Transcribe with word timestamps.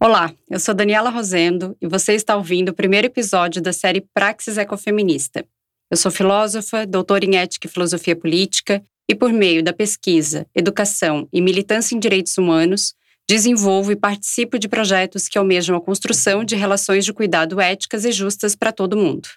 Olá, 0.00 0.32
eu 0.48 0.60
sou 0.60 0.76
Daniela 0.76 1.10
Rosendo 1.10 1.76
e 1.82 1.88
você 1.88 2.12
está 2.12 2.36
ouvindo 2.36 2.68
o 2.68 2.72
primeiro 2.72 3.08
episódio 3.08 3.60
da 3.60 3.72
série 3.72 4.06
Praxis 4.14 4.56
Ecofeminista. 4.56 5.44
Eu 5.90 5.96
sou 5.96 6.12
filósofa, 6.12 6.86
doutora 6.86 7.24
em 7.24 7.36
ética 7.36 7.66
e 7.66 7.70
filosofia 7.70 8.14
política 8.14 8.80
e, 9.10 9.14
por 9.14 9.32
meio 9.32 9.60
da 9.60 9.72
pesquisa, 9.72 10.46
educação 10.54 11.28
e 11.32 11.40
militância 11.40 11.96
em 11.96 11.98
direitos 11.98 12.38
humanos, 12.38 12.94
desenvolvo 13.28 13.90
e 13.90 13.96
participo 13.96 14.56
de 14.56 14.68
projetos 14.68 15.26
que 15.26 15.36
almejam 15.36 15.76
a 15.76 15.80
construção 15.80 16.44
de 16.44 16.54
relações 16.54 17.04
de 17.04 17.12
cuidado 17.12 17.60
éticas 17.60 18.04
e 18.04 18.12
justas 18.12 18.54
para 18.54 18.70
todo 18.70 18.96
mundo. 18.96 19.28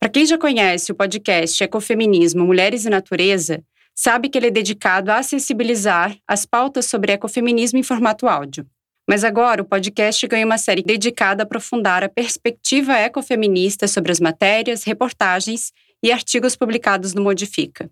Para 0.00 0.08
quem 0.08 0.24
já 0.24 0.38
conhece 0.38 0.90
o 0.90 0.94
podcast 0.94 1.62
Ecofeminismo 1.62 2.42
Mulheres 2.42 2.86
e 2.86 2.88
Natureza, 2.88 3.62
sabe 3.94 4.30
que 4.30 4.38
ele 4.38 4.46
é 4.46 4.50
dedicado 4.50 5.12
a 5.12 5.22
sensibilizar 5.22 6.16
as 6.26 6.46
pautas 6.46 6.86
sobre 6.86 7.12
ecofeminismo 7.12 7.78
em 7.78 7.82
formato 7.82 8.26
áudio. 8.26 8.66
Mas 9.08 9.22
agora 9.22 9.62
o 9.62 9.64
podcast 9.64 10.26
ganha 10.26 10.44
uma 10.44 10.58
série 10.58 10.82
dedicada 10.82 11.42
a 11.42 11.44
aprofundar 11.44 12.02
a 12.02 12.08
perspectiva 12.08 12.94
ecofeminista 12.94 13.86
sobre 13.86 14.10
as 14.10 14.18
matérias, 14.18 14.82
reportagens 14.82 15.72
e 16.02 16.10
artigos 16.10 16.56
publicados 16.56 17.14
no 17.14 17.22
Modifica. 17.22 17.88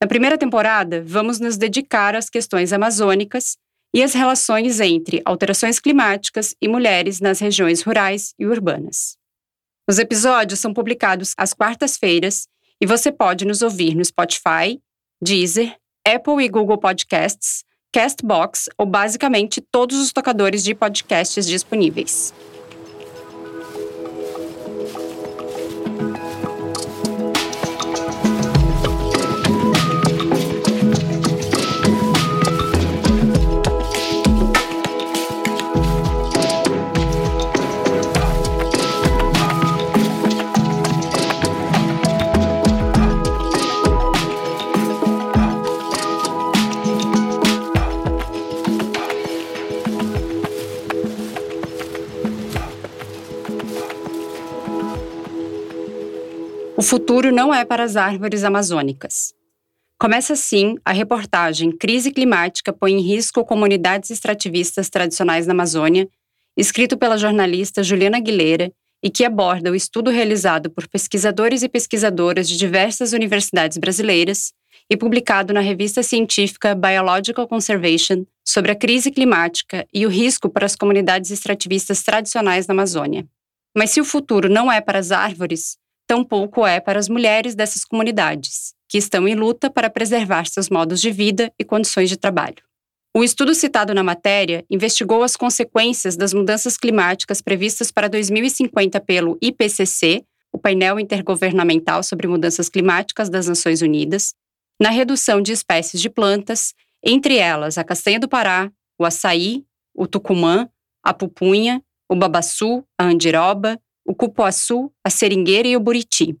Na 0.00 0.06
primeira 0.06 0.36
temporada, 0.36 1.02
vamos 1.04 1.40
nos 1.40 1.56
dedicar 1.56 2.14
às 2.14 2.28
questões 2.28 2.72
amazônicas 2.72 3.56
e 3.94 4.02
às 4.02 4.12
relações 4.12 4.78
entre 4.78 5.22
alterações 5.24 5.80
climáticas 5.80 6.54
e 6.60 6.68
mulheres 6.68 7.18
nas 7.20 7.40
regiões 7.40 7.82
rurais 7.82 8.34
e 8.38 8.46
urbanas. 8.46 9.16
Os 9.88 9.98
episódios 9.98 10.60
são 10.60 10.74
publicados 10.74 11.32
às 11.36 11.54
quartas-feiras 11.54 12.46
e 12.80 12.86
você 12.86 13.10
pode 13.10 13.46
nos 13.46 13.62
ouvir 13.62 13.94
no 13.94 14.04
Spotify, 14.04 14.78
Deezer, 15.20 15.74
Apple 16.06 16.44
e 16.44 16.48
Google 16.48 16.78
Podcasts 16.78 17.64
Castbox 17.98 18.68
ou 18.78 18.86
basicamente 18.86 19.60
todos 19.60 19.98
os 19.98 20.12
tocadores 20.12 20.62
de 20.62 20.72
podcasts 20.72 21.44
disponíveis. 21.44 22.32
Futuro 56.88 57.30
não 57.30 57.52
é 57.52 57.66
para 57.66 57.84
as 57.84 57.96
árvores 57.96 58.44
amazônicas. 58.44 59.34
Começa 60.00 60.32
assim 60.32 60.78
a 60.82 60.90
reportagem 60.90 61.70
Crise 61.70 62.10
Climática 62.10 62.72
põe 62.72 62.94
em 62.94 63.02
risco 63.02 63.44
comunidades 63.44 64.08
extrativistas 64.08 64.88
tradicionais 64.88 65.46
na 65.46 65.52
Amazônia, 65.52 66.08
escrito 66.56 66.96
pela 66.96 67.18
jornalista 67.18 67.82
Juliana 67.82 68.16
Aguilera 68.16 68.72
e 69.02 69.10
que 69.10 69.22
aborda 69.22 69.70
o 69.70 69.74
estudo 69.74 70.10
realizado 70.10 70.70
por 70.70 70.88
pesquisadores 70.88 71.62
e 71.62 71.68
pesquisadoras 71.68 72.48
de 72.48 72.56
diversas 72.56 73.12
universidades 73.12 73.76
brasileiras 73.76 74.54
e 74.88 74.96
publicado 74.96 75.52
na 75.52 75.60
revista 75.60 76.02
científica 76.02 76.74
Biological 76.74 77.46
Conservation 77.46 78.24
sobre 78.42 78.72
a 78.72 78.74
crise 78.74 79.10
climática 79.10 79.86
e 79.92 80.06
o 80.06 80.08
risco 80.08 80.48
para 80.48 80.64
as 80.64 80.74
comunidades 80.74 81.30
extrativistas 81.30 82.02
tradicionais 82.02 82.66
na 82.66 82.72
Amazônia. 82.72 83.26
Mas 83.76 83.90
se 83.90 84.00
o 84.00 84.06
futuro 84.06 84.48
não 84.48 84.72
é 84.72 84.80
para 84.80 84.98
as 84.98 85.12
árvores, 85.12 85.76
tampouco 86.08 86.66
é 86.66 86.80
para 86.80 86.98
as 86.98 87.08
mulheres 87.08 87.54
dessas 87.54 87.84
comunidades, 87.84 88.74
que 88.88 88.96
estão 88.96 89.28
em 89.28 89.34
luta 89.34 89.70
para 89.70 89.90
preservar 89.90 90.46
seus 90.46 90.70
modos 90.70 91.02
de 91.02 91.10
vida 91.10 91.52
e 91.58 91.64
condições 91.64 92.08
de 92.08 92.16
trabalho. 92.16 92.56
O 93.14 93.22
estudo 93.22 93.54
citado 93.54 93.92
na 93.92 94.02
matéria 94.02 94.64
investigou 94.70 95.22
as 95.22 95.36
consequências 95.36 96.16
das 96.16 96.32
mudanças 96.32 96.78
climáticas 96.78 97.42
previstas 97.42 97.90
para 97.90 98.08
2050 98.08 98.98
pelo 99.00 99.36
IPCC, 99.42 100.24
o 100.50 100.58
painel 100.58 100.98
intergovernamental 100.98 102.02
sobre 102.02 102.26
mudanças 102.26 102.70
climáticas 102.70 103.28
das 103.28 103.46
Nações 103.46 103.82
Unidas, 103.82 104.34
na 104.80 104.88
redução 104.88 105.42
de 105.42 105.52
espécies 105.52 106.00
de 106.00 106.08
plantas, 106.08 106.72
entre 107.04 107.36
elas 107.36 107.76
a 107.76 107.84
castanha 107.84 108.18
do 108.18 108.28
Pará, 108.28 108.70
o 108.98 109.04
açaí, 109.04 109.64
o 109.94 110.06
tucumã, 110.06 110.68
a 111.02 111.12
pupunha, 111.12 111.82
o 112.08 112.16
babaçu, 112.16 112.82
a 112.96 113.04
andiroba, 113.04 113.78
o 114.08 114.14
cupuaçu, 114.14 114.90
a 115.04 115.10
seringueira 115.10 115.68
e 115.68 115.76
o 115.76 115.80
buriti. 115.80 116.34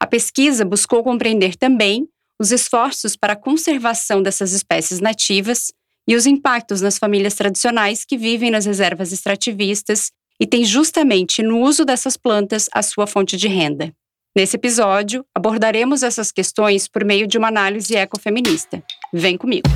A 0.00 0.06
pesquisa 0.06 0.64
buscou 0.64 1.02
compreender 1.02 1.56
também 1.56 2.08
os 2.40 2.52
esforços 2.52 3.16
para 3.16 3.32
a 3.32 3.36
conservação 3.36 4.22
dessas 4.22 4.52
espécies 4.52 5.00
nativas 5.00 5.72
e 6.06 6.14
os 6.14 6.24
impactos 6.24 6.80
nas 6.80 6.96
famílias 6.96 7.34
tradicionais 7.34 8.04
que 8.04 8.16
vivem 8.16 8.52
nas 8.52 8.64
reservas 8.64 9.10
extrativistas 9.10 10.12
e 10.40 10.46
têm 10.46 10.64
justamente 10.64 11.42
no 11.42 11.60
uso 11.60 11.84
dessas 11.84 12.16
plantas 12.16 12.68
a 12.72 12.80
sua 12.80 13.08
fonte 13.08 13.36
de 13.36 13.48
renda. 13.48 13.92
Nesse 14.36 14.54
episódio, 14.54 15.26
abordaremos 15.34 16.04
essas 16.04 16.30
questões 16.30 16.86
por 16.86 17.04
meio 17.04 17.26
de 17.26 17.36
uma 17.36 17.48
análise 17.48 17.96
ecofeminista. 17.96 18.80
Vem 19.12 19.36
comigo! 19.36 19.68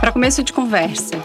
Para 0.00 0.10
começo 0.10 0.42
de 0.42 0.52
conversa, 0.52 1.16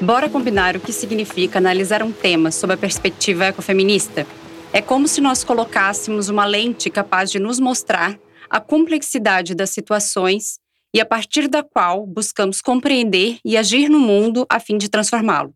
Bora 0.00 0.30
combinar 0.30 0.76
o 0.76 0.80
que 0.80 0.92
significa 0.92 1.58
analisar 1.58 2.04
um 2.04 2.12
tema 2.12 2.52
sob 2.52 2.72
a 2.72 2.76
perspectiva 2.76 3.46
ecofeminista? 3.46 4.24
É 4.72 4.80
como 4.80 5.08
se 5.08 5.20
nós 5.20 5.42
colocássemos 5.42 6.28
uma 6.28 6.44
lente 6.44 6.88
capaz 6.88 7.32
de 7.32 7.40
nos 7.40 7.58
mostrar 7.58 8.16
a 8.48 8.60
complexidade 8.60 9.56
das 9.56 9.70
situações 9.70 10.60
e 10.94 11.00
a 11.00 11.04
partir 11.04 11.48
da 11.48 11.64
qual 11.64 12.06
buscamos 12.06 12.60
compreender 12.60 13.40
e 13.44 13.56
agir 13.56 13.88
no 13.88 13.98
mundo 13.98 14.46
a 14.48 14.60
fim 14.60 14.78
de 14.78 14.88
transformá-lo. 14.88 15.52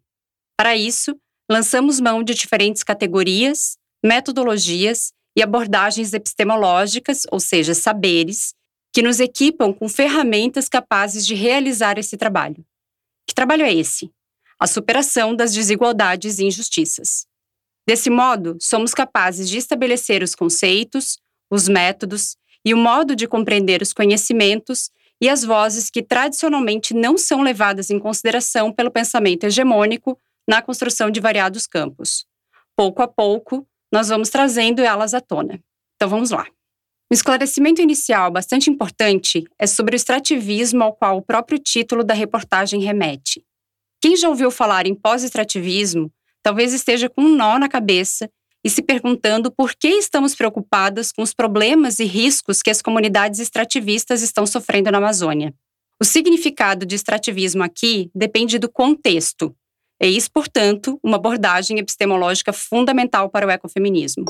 Para 0.56 0.76
isso, 0.76 1.16
lançamos 1.48 2.00
mão 2.00 2.20
de 2.24 2.34
diferentes 2.34 2.82
categorias, 2.82 3.76
metodologias 4.04 5.12
e 5.36 5.42
abordagens 5.42 6.12
epistemológicas, 6.12 7.22
ou 7.30 7.38
seja, 7.38 7.74
saberes, 7.74 8.54
que 8.92 9.02
nos 9.02 9.20
equipam 9.20 9.72
com 9.72 9.88
ferramentas 9.88 10.68
capazes 10.68 11.24
de 11.24 11.34
realizar 11.36 11.96
esse 11.96 12.16
trabalho. 12.16 12.64
Que 13.24 13.34
trabalho 13.34 13.62
é 13.62 13.72
esse? 13.72 14.10
A 14.62 14.66
superação 14.68 15.34
das 15.34 15.52
desigualdades 15.52 16.38
e 16.38 16.44
injustiças. 16.44 17.26
Desse 17.84 18.08
modo, 18.08 18.56
somos 18.60 18.94
capazes 18.94 19.50
de 19.50 19.58
estabelecer 19.58 20.22
os 20.22 20.36
conceitos, 20.36 21.18
os 21.50 21.68
métodos 21.68 22.36
e 22.64 22.72
o 22.72 22.76
modo 22.76 23.16
de 23.16 23.26
compreender 23.26 23.82
os 23.82 23.92
conhecimentos 23.92 24.88
e 25.20 25.28
as 25.28 25.42
vozes 25.42 25.90
que 25.90 26.00
tradicionalmente 26.00 26.94
não 26.94 27.18
são 27.18 27.42
levadas 27.42 27.90
em 27.90 27.98
consideração 27.98 28.72
pelo 28.72 28.90
pensamento 28.90 29.44
hegemônico 29.44 30.16
na 30.48 30.62
construção 30.62 31.10
de 31.10 31.18
variados 31.18 31.66
campos. 31.66 32.24
Pouco 32.76 33.02
a 33.02 33.08
pouco, 33.08 33.66
nós 33.92 34.10
vamos 34.10 34.30
trazendo 34.30 34.80
elas 34.80 35.12
à 35.12 35.20
tona. 35.20 35.60
Então 35.96 36.08
vamos 36.08 36.30
lá. 36.30 36.46
Um 37.10 37.14
esclarecimento 37.14 37.82
inicial 37.82 38.30
bastante 38.30 38.70
importante 38.70 39.44
é 39.58 39.66
sobre 39.66 39.94
o 39.94 39.96
extrativismo 39.96 40.84
ao 40.84 40.94
qual 40.94 41.18
o 41.18 41.22
próprio 41.22 41.58
título 41.58 42.04
da 42.04 42.14
reportagem 42.14 42.80
remete. 42.80 43.44
Quem 44.02 44.16
já 44.16 44.28
ouviu 44.28 44.50
falar 44.50 44.84
em 44.84 44.96
pós-extrativismo 44.96 46.12
talvez 46.42 46.72
esteja 46.72 47.08
com 47.08 47.22
um 47.22 47.36
nó 47.36 47.56
na 47.56 47.68
cabeça 47.68 48.28
e 48.64 48.68
se 48.68 48.82
perguntando 48.82 49.48
por 49.48 49.76
que 49.76 49.90
estamos 49.90 50.34
preocupadas 50.34 51.12
com 51.12 51.22
os 51.22 51.32
problemas 51.32 52.00
e 52.00 52.04
riscos 52.04 52.62
que 52.62 52.70
as 52.70 52.82
comunidades 52.82 53.38
extrativistas 53.38 54.20
estão 54.20 54.44
sofrendo 54.44 54.90
na 54.90 54.98
Amazônia. 54.98 55.54
O 56.00 56.04
significado 56.04 56.84
de 56.84 56.96
extrativismo 56.96 57.62
aqui 57.62 58.10
depende 58.12 58.58
do 58.58 58.68
contexto. 58.68 59.54
Eis, 60.00 60.26
portanto, 60.26 60.98
uma 61.00 61.16
abordagem 61.16 61.78
epistemológica 61.78 62.52
fundamental 62.52 63.30
para 63.30 63.46
o 63.46 63.50
ecofeminismo. 63.50 64.24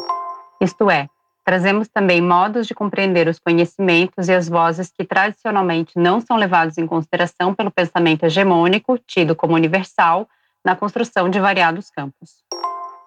Isto 0.61 0.91
é, 0.91 1.09
Trazemos 1.45 1.89
também 1.89 2.21
modos 2.21 2.69
de 2.69 2.75
compreender 2.75 3.27
os 3.27 3.39
conhecimentos 3.39 4.29
e 4.29 4.33
as 4.33 4.49
vozes 4.49 4.93
que 4.97 5.05
tradicionalmente 5.05 5.93
não 5.97 6.21
são 6.21 6.37
levados 6.37 6.79
em 6.79 6.87
consideração 6.87 7.53
pelo 7.53 7.71
pensamento 7.71 8.25
hegemônico, 8.25 8.97
tido 9.07 9.35
como 9.35 9.55
universal, 9.55 10.29
na 10.65 10.77
construção 10.77 11.29
de 11.29 11.41
variados 11.41 11.91
campos. 11.91 12.31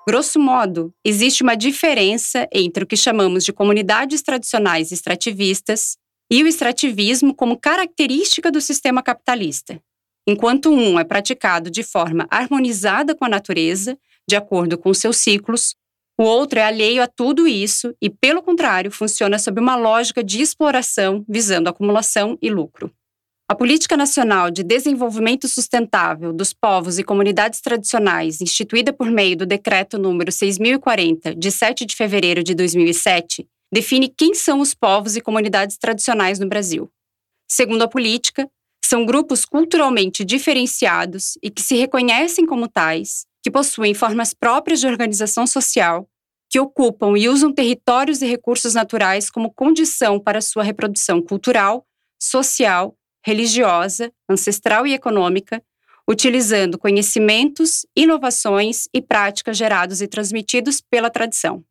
Grosso 0.08 0.40
modo, 0.40 0.94
existe 1.04 1.42
uma 1.42 1.56
diferença 1.56 2.48
entre 2.52 2.84
o 2.84 2.88
que 2.88 2.98
chamamos 2.98 3.44
de 3.44 3.54
comunidades 3.54 4.22
tradicionais 4.22 4.92
extrativistas 4.92 5.98
e 6.30 6.44
o 6.44 6.48
extrativismo 6.48 7.34
como 7.34 7.58
característica 7.58 8.52
do 8.52 8.60
sistema 8.60 9.02
capitalista. 9.02 9.82
Enquanto 10.28 10.70
um 10.70 11.00
é 11.00 11.04
praticado 11.04 11.72
de 11.72 11.84
forma 11.84 12.28
harmonizada 12.30 13.16
com 13.16 13.26
a 13.26 13.30
natureza, 13.30 13.98
de 14.28 14.36
acordo 14.36 14.78
com 14.78 14.94
seus 14.94 15.18
ciclos, 15.18 15.76
o 16.18 16.24
outro 16.24 16.60
é 16.60 16.64
alheio 16.64 17.04
a 17.04 17.08
tudo 17.08 17.48
isso 17.48 17.94
e, 18.02 18.10
pelo 18.10 18.42
contrário, 18.42 18.90
funciona 18.90 19.38
sob 19.38 19.60
uma 19.60 19.76
lógica 19.76 20.24
de 20.24 20.42
exploração 20.42 21.26
visando 21.28 21.70
acumulação 21.70 22.38
e 22.42 22.50
lucro. 22.50 22.90
A 23.48 23.54
Política 23.54 23.96
Nacional 23.96 24.50
de 24.50 24.64
Desenvolvimento 24.64 25.48
Sustentável 25.48 26.34
dos 26.34 26.52
Povos 26.52 26.98
e 26.98 27.04
Comunidades 27.04 27.62
Tradicionais, 27.62 28.42
instituída 28.42 28.92
por 28.92 29.12
meio 29.12 29.38
do 29.38 29.46
Decreto 29.46 30.00
número 30.00 30.32
6040, 30.32 31.36
de 31.36 31.52
7 31.52 31.86
de 31.86 31.96
fevereiro 31.96 32.42
de 32.42 32.56
2007, 32.56 33.48
define 33.72 34.08
quem 34.08 34.34
são 34.34 34.62
os 34.62 34.74
povos 34.74 35.16
e 35.16 35.22
comunidades 35.22 35.78
tradicionais 35.78 36.40
no 36.40 36.48
Brasil. 36.48 36.90
Segundo 37.48 37.84
a 37.84 37.88
política, 37.88 38.50
são 38.84 39.06
grupos 39.06 39.46
culturalmente 39.46 40.24
diferenciados 40.24 41.38
e 41.44 41.52
que 41.52 41.62
se 41.62 41.76
reconhecem 41.76 42.46
como 42.46 42.68
tais, 42.68 43.26
que 43.46 43.52
possuem 43.52 43.94
formas 43.94 44.34
próprias 44.34 44.80
de 44.80 44.88
organização 44.88 45.46
social, 45.46 46.10
que 46.50 46.60
ocupam 46.60 47.16
e 47.16 47.30
usam 47.30 47.54
territórios 47.54 48.24
e 48.24 48.26
recursos 48.26 48.74
naturais 48.74 49.30
como 49.30 49.54
condição 49.54 50.20
para 50.20 50.42
sua 50.42 50.64
reprodução 50.64 51.22
cultural, 51.22 51.86
social 52.20 52.98
religiosa, 53.24 54.12
ancestral 54.28 54.88
e 54.88 54.96
econômica, 54.96 55.64
utilizando 56.10 56.80
conhecimentos, 56.80 57.86
inovações 57.96 58.88
e 58.92 59.00
práticas 59.00 59.56
gerados 59.56 60.02
e 60.02 60.08
transmitidos 60.08 60.82
pela 60.82 61.12
tradição. 61.12 61.64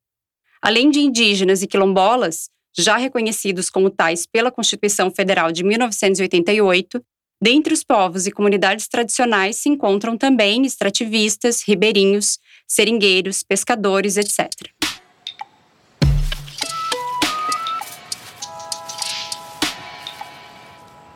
Além 0.63 0.93
de 0.93 1.01
indígenas 1.01 1.61
e 1.61 1.67
quilombolas, 1.67 2.49
já 2.79 2.97
reconhecidos 2.97 3.69
como 3.69 3.91
tais 3.91 4.27
pela 4.27 4.53
Constituição 4.53 5.11
Federal 5.11 5.51
de 5.51 5.65
1988, 5.65 7.05
dentre 7.41 7.75
os 7.75 7.85
povos 7.85 8.27
e 8.27 8.31
comunidades 8.31 8.89
tradicionais 8.89 9.57
se 9.57 9.69
encontram 9.69 10.17
também 10.17 10.65
extrativistas, 10.65 11.63
ribeirinhos, 11.67 12.39
seringueiros, 12.67 13.43
pescadores, 13.43 14.17
etc. 14.17 14.49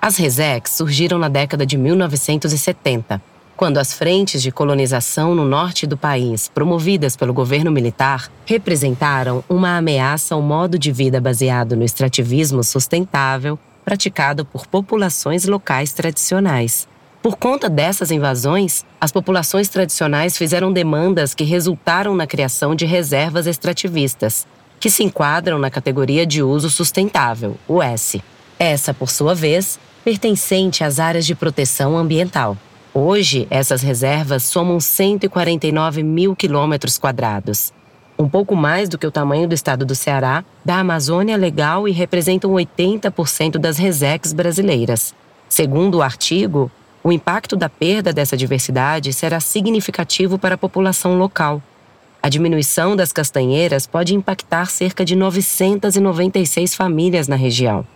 As 0.00 0.16
Resex 0.16 0.70
surgiram 0.70 1.18
na 1.18 1.28
década 1.28 1.66
de 1.66 1.76
1970, 1.76 3.20
quando 3.56 3.78
as 3.78 3.92
frentes 3.92 4.40
de 4.40 4.52
colonização 4.52 5.34
no 5.34 5.44
norte 5.44 5.86
do 5.86 5.96
país, 5.96 6.48
promovidas 6.48 7.16
pelo 7.16 7.34
governo 7.34 7.72
militar, 7.72 8.30
representaram 8.46 9.42
uma 9.48 9.76
ameaça 9.76 10.36
ao 10.36 10.40
modo 10.40 10.78
de 10.78 10.92
vida 10.92 11.20
baseado 11.20 11.76
no 11.76 11.84
extrativismo 11.84 12.62
sustentável 12.62 13.58
praticado 13.88 14.44
por 14.44 14.66
populações 14.66 15.46
locais 15.46 15.94
tradicionais. 15.94 16.86
Por 17.22 17.38
conta 17.38 17.70
dessas 17.70 18.10
invasões, 18.10 18.84
as 19.00 19.10
populações 19.10 19.70
tradicionais 19.70 20.36
fizeram 20.36 20.70
demandas 20.70 21.32
que 21.32 21.42
resultaram 21.42 22.14
na 22.14 22.26
criação 22.26 22.74
de 22.74 22.84
reservas 22.84 23.46
extrativistas, 23.46 24.46
que 24.78 24.90
se 24.90 25.02
enquadram 25.02 25.58
na 25.58 25.70
categoria 25.70 26.26
de 26.26 26.42
uso 26.42 26.68
sustentável, 26.68 27.56
o 27.66 27.82
S. 27.82 28.22
Essa, 28.58 28.92
por 28.92 29.08
sua 29.08 29.34
vez, 29.34 29.80
pertencente 30.04 30.84
às 30.84 31.00
áreas 31.00 31.24
de 31.24 31.34
proteção 31.34 31.96
ambiental. 31.96 32.58
Hoje, 32.92 33.46
essas 33.48 33.80
reservas 33.80 34.42
somam 34.42 34.78
149 34.78 36.02
mil 36.02 36.36
quilômetros 36.36 36.98
quadrados, 36.98 37.72
um 38.18 38.28
pouco 38.28 38.56
mais 38.56 38.88
do 38.88 38.98
que 38.98 39.06
o 39.06 39.12
tamanho 39.12 39.46
do 39.46 39.54
estado 39.54 39.86
do 39.86 39.94
Ceará, 39.94 40.44
da 40.64 40.80
Amazônia 40.80 41.36
Legal 41.36 41.86
e 41.86 41.92
representam 41.92 42.50
80% 42.50 43.58
das 43.58 43.78
resex 43.78 44.32
brasileiras. 44.32 45.14
Segundo 45.48 45.98
o 45.98 46.02
artigo, 46.02 46.70
o 47.02 47.12
impacto 47.12 47.54
da 47.54 47.68
perda 47.68 48.12
dessa 48.12 48.36
diversidade 48.36 49.12
será 49.12 49.38
significativo 49.38 50.36
para 50.38 50.56
a 50.56 50.58
população 50.58 51.16
local. 51.16 51.62
A 52.20 52.28
diminuição 52.28 52.96
das 52.96 53.12
castanheiras 53.12 53.86
pode 53.86 54.14
impactar 54.14 54.66
cerca 54.66 55.04
de 55.04 55.14
996 55.14 56.74
famílias 56.74 57.28
na 57.28 57.36
região. 57.36 57.86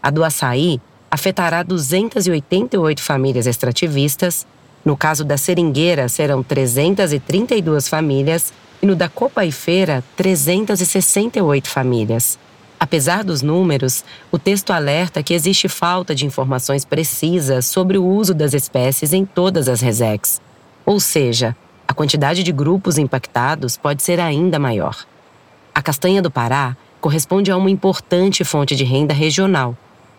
A 0.00 0.10
do 0.10 0.22
açaí 0.22 0.80
afetará 1.10 1.64
288 1.64 3.02
famílias 3.02 3.46
extrativistas. 3.46 4.46
No 4.84 4.96
caso 4.96 5.24
da 5.24 5.36
seringueira, 5.36 6.08
serão 6.08 6.44
332 6.44 7.88
famílias 7.88 8.52
e 8.82 8.86
no 8.86 8.94
da 8.94 9.08
copaifeira, 9.08 10.02
368 10.16 11.68
famílias. 11.68 12.38
Apesar 12.78 13.24
dos 13.24 13.42
números, 13.42 14.04
o 14.30 14.38
texto 14.38 14.70
alerta 14.70 15.22
que 15.22 15.32
existe 15.32 15.68
falta 15.68 16.14
de 16.14 16.26
informações 16.26 16.84
precisas 16.84 17.66
sobre 17.66 17.96
o 17.96 18.04
uso 18.04 18.34
das 18.34 18.52
espécies 18.52 19.12
em 19.12 19.24
todas 19.24 19.68
as 19.68 19.80
resex. 19.80 20.40
Ou 20.84 21.00
seja, 21.00 21.56
a 21.88 21.94
quantidade 21.94 22.42
de 22.42 22.52
grupos 22.52 22.98
impactados 22.98 23.76
pode 23.76 24.02
ser 24.02 24.20
ainda 24.20 24.58
maior. 24.58 25.06
A 25.74 25.80
castanha 25.82 26.20
do 26.20 26.30
Pará 26.30 26.76
corresponde 27.00 27.50
a 27.50 27.56
uma 27.56 27.70
importante 27.70 28.44
fonte 28.44 28.76
de 28.76 28.84
renda 28.84 29.14
regional 29.14 29.76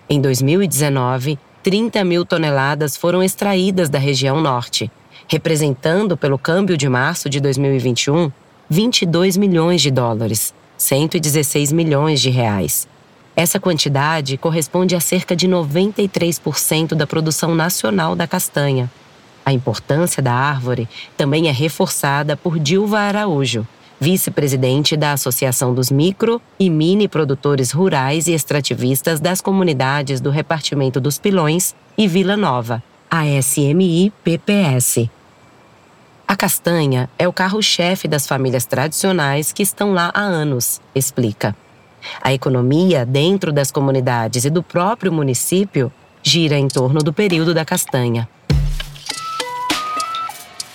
em 0.10 0.21
2019, 0.21 1.38
30 1.62 2.01
mil 2.06 2.24
toneladas 2.24 2.95
foram 2.95 3.21
extraídas 3.21 3.89
da 3.89 4.00
região 4.00 4.39
norte, 4.39 4.89
representando, 5.27 6.15
pelo 6.15 6.39
câmbio 6.39 6.77
de 6.77 6.88
março 6.88 7.30
de 7.30 7.42
2021, 7.42 8.31
22 8.69 9.38
milhões 9.38 9.81
de 9.81 9.90
dólares, 9.90 10.54
116 10.78 11.72
milhões 11.72 12.19
de 12.19 12.30
reais. 12.30 12.86
Essa 13.34 13.60
quantidade 13.60 14.38
corresponde 14.38 14.94
a 14.94 15.00
cerca 15.00 15.36
de 15.36 15.48
93% 15.48 16.94
da 16.94 17.08
produção 17.08 17.56
nacional 17.56 18.14
da 18.14 18.28
castanha. 18.28 18.92
A 19.46 19.54
importância 19.54 20.22
da 20.22 20.34
árvore 20.34 20.90
também 21.16 21.48
é 21.48 21.52
reforçada 21.52 22.36
por 22.36 22.60
Dilva 22.60 23.00
Araújo, 23.00 23.66
vice-presidente 24.02 24.98
da 24.98 25.13
Associação 25.13 25.74
dos 25.74 25.90
Micro 25.90 26.42
e 26.60 26.70
Mini 26.70 27.08
Produtores 27.08 27.72
Rurais 27.72 28.28
e 28.28 28.34
Extrativistas 28.34 29.22
das 29.22 29.40
Comunidades 29.40 30.20
do 30.20 30.30
Repartimento 30.30 31.00
dos 31.00 31.18
Pilões 31.18 31.74
e 31.98 32.06
Vila 32.06 32.36
Nova, 32.36 32.84
a 33.10 33.25
SMI-PPS. 33.25 35.10
A 36.27 36.35
castanha 36.35 37.09
é 37.18 37.25
o 37.25 37.31
carro-chefe 37.31 38.06
das 38.06 38.27
famílias 38.27 38.65
tradicionais 38.65 39.53
que 39.53 39.63
estão 39.63 39.94
lá 39.94 40.12
há 40.13 40.19
anos, 40.19 40.81
explica. 40.94 41.56
A 42.21 42.33
economia 42.33 43.06
dentro 43.06 43.50
das 43.53 43.71
comunidades 43.71 44.44
e 44.44 44.50
do 44.50 44.62
próprio 44.62 45.09
município 45.09 45.89
gira 46.21 46.57
em 46.57 46.68
torno 46.68 47.00
do 47.01 47.13
período 47.13 47.53
da 47.53 47.63
castanha. 47.63 48.27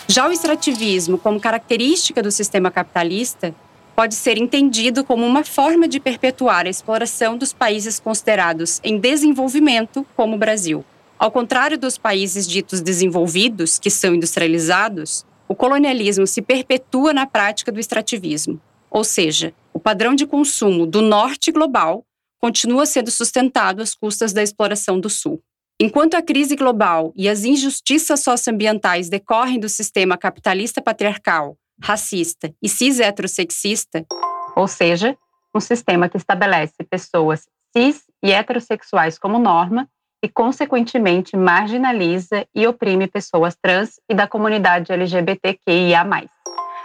Já 0.08 0.26
o 0.26 0.32
extrativismo, 0.32 1.18
como 1.18 1.38
característica 1.38 2.22
do 2.22 2.30
sistema 2.30 2.70
capitalista, 2.70 3.54
pode 3.94 4.14
ser 4.14 4.38
entendido 4.38 5.04
como 5.04 5.26
uma 5.26 5.44
forma 5.44 5.86
de 5.86 6.00
perpetuar 6.00 6.64
a 6.64 6.70
exploração 6.70 7.36
dos 7.36 7.52
países 7.52 8.00
considerados 8.00 8.80
em 8.82 8.98
desenvolvimento, 8.98 10.06
como 10.16 10.34
o 10.36 10.38
Brasil. 10.38 10.82
Ao 11.18 11.30
contrário 11.30 11.78
dos 11.78 11.98
países 11.98 12.48
ditos 12.48 12.80
desenvolvidos, 12.80 13.78
que 13.78 13.90
são 13.90 14.14
industrializados, 14.14 15.26
o 15.52 15.54
colonialismo 15.54 16.26
se 16.26 16.40
perpetua 16.40 17.12
na 17.12 17.26
prática 17.26 17.70
do 17.70 17.78
extrativismo. 17.78 18.58
Ou 18.90 19.04
seja, 19.04 19.52
o 19.70 19.78
padrão 19.78 20.14
de 20.14 20.26
consumo 20.26 20.86
do 20.86 21.02
norte 21.02 21.52
global 21.52 22.06
continua 22.40 22.86
sendo 22.86 23.10
sustentado 23.10 23.82
às 23.82 23.94
custas 23.94 24.32
da 24.32 24.42
exploração 24.42 24.98
do 24.98 25.10
sul. 25.10 25.42
Enquanto 25.78 26.14
a 26.14 26.22
crise 26.22 26.56
global 26.56 27.12
e 27.14 27.28
as 27.28 27.44
injustiças 27.44 28.20
socioambientais 28.20 29.10
decorrem 29.10 29.60
do 29.60 29.68
sistema 29.68 30.16
capitalista 30.16 30.80
patriarcal, 30.80 31.54
racista 31.82 32.50
e 32.62 32.66
cis-heterossexista, 32.66 34.06
ou 34.56 34.66
seja, 34.66 35.14
um 35.54 35.60
sistema 35.60 36.08
que 36.08 36.16
estabelece 36.16 36.82
pessoas 36.88 37.46
cis 37.76 38.04
e 38.24 38.32
heterossexuais 38.32 39.18
como 39.18 39.38
norma 39.38 39.86
e, 40.22 40.28
consequentemente, 40.28 41.36
marginaliza 41.36 42.46
e 42.54 42.66
oprime 42.66 43.08
pessoas 43.08 43.56
trans 43.60 44.00
e 44.08 44.14
da 44.14 44.26
comunidade 44.26 44.92
LGBTQIA. 44.92 46.04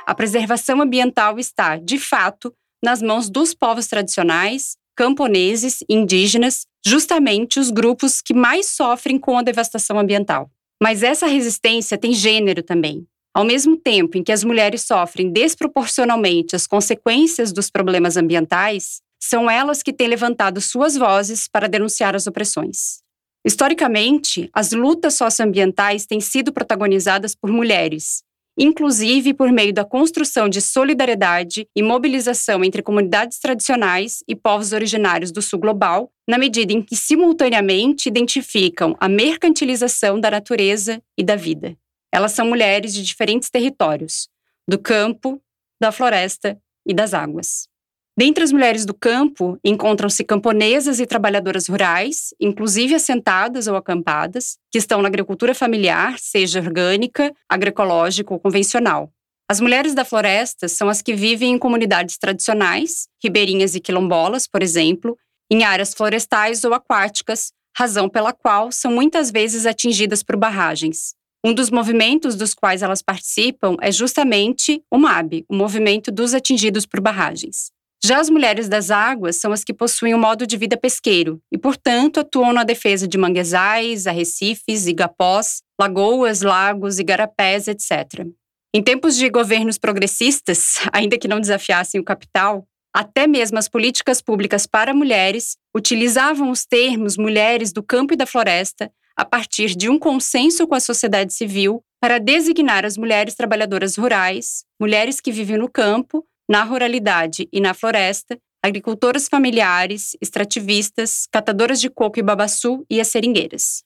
A 0.06 0.16
preservação 0.16 0.82
ambiental 0.82 1.38
está, 1.38 1.78
de 1.78 2.00
fato, 2.00 2.54
nas 2.84 3.02
mãos 3.02 3.30
dos 3.30 3.54
povos 3.54 3.88
tradicionais, 3.88 4.76
camponeses, 4.96 5.84
indígenas, 5.88 6.66
justamente 6.86 7.60
os 7.60 7.70
grupos 7.70 8.22
que 8.22 8.34
mais 8.34 8.68
sofrem 8.68 9.20
com 9.20 9.38
a 9.38 9.44
devastação 9.44 10.00
ambiental. 10.00 10.50
Mas 10.82 11.04
essa 11.04 11.28
resistência 11.28 11.98
tem 11.98 12.14
gênero 12.14 12.64
também. 12.64 13.06
Ao 13.36 13.46
mesmo 13.46 13.78
tempo 13.78 14.18
em 14.18 14.24
que 14.24 14.32
as 14.32 14.44
mulheres 14.44 14.82
sofrem 14.82 15.32
desproporcionalmente 15.32 16.56
as 16.56 16.66
consequências 16.66 17.52
dos 17.52 17.70
problemas 17.70 18.18
ambientais, 18.18 19.00
são 19.20 19.50
elas 19.50 19.84
que 19.84 19.94
têm 19.94 20.08
levantado 20.08 20.60
suas 20.62 20.96
vozes 20.96 21.48
para 21.48 21.68
denunciar 21.68 22.16
as 22.16 22.26
opressões. 22.26 23.06
Historicamente, 23.48 24.50
as 24.52 24.74
lutas 24.74 25.14
socioambientais 25.14 26.06
têm 26.06 26.20
sido 26.20 26.52
protagonizadas 26.52 27.34
por 27.34 27.50
mulheres, 27.50 28.22
inclusive 28.60 29.34
por 29.34 29.54
meio 29.54 29.74
da 29.74 29.86
construção 29.86 30.50
de 30.50 30.60
solidariedade 30.60 31.66
e 31.74 31.82
mobilização 31.82 32.62
entre 32.62 32.84
comunidades 32.84 33.40
tradicionais 33.40 34.22
e 34.28 34.36
povos 34.36 34.74
originários 34.74 35.32
do 35.32 35.42
sul 35.42 35.60
global, 35.60 36.12
na 36.28 36.38
medida 36.38 36.74
em 36.74 36.82
que 36.82 36.98
simultaneamente 36.98 38.10
identificam 38.10 38.98
a 39.00 39.08
mercantilização 39.08 40.20
da 40.20 40.30
natureza 40.30 41.02
e 41.18 41.24
da 41.24 41.38
vida. 41.38 41.74
Elas 42.12 42.34
são 42.34 42.50
mulheres 42.50 42.94
de 42.94 43.02
diferentes 43.02 43.50
territórios, 43.50 44.28
do 44.68 44.78
campo, 44.78 45.42
da 45.82 45.90
floresta 45.94 46.62
e 46.86 46.94
das 46.94 47.14
águas. 47.14 47.70
Dentre 48.18 48.44
as 48.44 48.52
mulheres 48.52 48.84
do 48.84 48.96
campo, 48.96 49.60
encontram-se 49.64 50.24
camponesas 50.24 51.00
e 51.00 51.06
trabalhadoras 51.06 51.68
rurais, 51.68 52.34
inclusive 52.40 52.96
assentadas 52.96 53.68
ou 53.68 53.76
acampadas, 53.76 54.58
que 54.72 54.80
estão 54.80 55.04
na 55.04 55.08
agricultura 55.08 55.54
familiar, 55.54 56.18
seja 56.18 56.60
orgânica, 56.60 57.32
agroecológica 57.48 58.34
ou 58.34 58.40
convencional. 58.40 59.12
As 59.48 59.62
mulheres 59.62 59.94
da 59.94 60.04
floresta 60.04 60.68
são 60.68 60.90
as 60.90 61.04
que 61.04 61.14
vivem 61.14 61.54
em 61.54 61.60
comunidades 61.60 62.18
tradicionais, 62.18 63.08
ribeirinhas 63.24 63.76
e 63.76 63.80
quilombolas, 63.80 64.48
por 64.48 64.64
exemplo, 64.64 65.16
em 65.50 65.64
áreas 65.64 65.94
florestais 65.94 66.64
ou 66.64 66.74
aquáticas, 66.74 67.52
razão 67.78 68.10
pela 68.10 68.34
qual 68.34 68.72
são 68.72 68.92
muitas 68.92 69.30
vezes 69.30 69.68
atingidas 69.68 70.24
por 70.24 70.36
barragens. 70.36 71.14
Um 71.46 71.54
dos 71.54 71.70
movimentos 71.70 72.36
dos 72.36 72.56
quais 72.56 72.82
elas 72.82 73.04
participam 73.04 73.78
é 73.80 73.92
justamente 73.92 74.82
o 74.92 74.98
MAB, 74.98 75.46
o 75.48 75.56
Movimento 75.56 76.12
dos 76.12 76.34
Atingidos 76.34 76.88
por 76.88 77.00
Barragens. 77.00 77.77
Já 78.04 78.20
as 78.20 78.30
mulheres 78.30 78.70
das 78.70 78.92
águas 78.92 79.38
são 79.38 79.52
as 79.52 79.64
que 79.64 79.74
possuem 79.74 80.14
um 80.14 80.20
modo 80.20 80.46
de 80.46 80.56
vida 80.56 80.78
pesqueiro 80.78 81.42
e, 81.52 81.58
portanto, 81.58 82.20
atuam 82.20 82.54
na 82.54 82.64
defesa 82.64 83.08
de 83.08 83.18
manguezais, 83.18 84.06
arrecifes, 84.06 84.86
igapós, 84.86 85.62
lagoas, 85.80 86.42
lagos, 86.42 87.00
igarapés, 87.00 87.68
etc. 87.68 88.26
Em 88.74 88.84
tempos 88.84 89.18
de 89.18 89.30
governos 89.30 89.78
progressistas, 89.78 90.76
ainda 90.94 91.18
que 91.18 91.28
não 91.28 91.40
desafiassem 91.40 92.00
o 92.00 92.04
capital, 92.04 92.68
até 92.94 93.28
mesmo 93.28 93.58
as 93.58 93.68
políticas 93.68 94.22
públicas 94.22 94.66
para 94.66 94.94
mulheres 94.94 95.58
utilizavam 95.76 96.50
os 96.50 96.66
termos 96.66 97.18
mulheres 97.18 97.72
do 97.72 97.84
campo 97.84 98.14
e 98.14 98.18
da 98.18 98.26
floresta 98.26 98.92
a 99.16 99.26
partir 99.26 99.76
de 99.76 99.90
um 99.90 99.98
consenso 99.98 100.68
com 100.68 100.76
a 100.76 100.80
sociedade 100.80 101.34
civil 101.34 101.84
para 102.00 102.20
designar 102.20 102.86
as 102.86 102.98
mulheres 102.98 103.34
trabalhadoras 103.34 103.98
rurais, 103.98 104.64
mulheres 104.80 105.20
que 105.20 105.32
vivem 105.32 105.58
no 105.58 105.70
campo 105.70 106.24
na 106.48 106.64
ruralidade 106.64 107.48
e 107.52 107.60
na 107.60 107.74
floresta, 107.74 108.40
agricultoras 108.64 109.28
familiares, 109.28 110.16
extrativistas, 110.22 111.28
catadoras 111.32 111.80
de 111.80 111.90
coco 111.90 112.20
e 112.20 112.24
babaçu 112.24 112.86
e 112.90 113.00
as 113.00 113.08
seringueiras. 113.08 113.84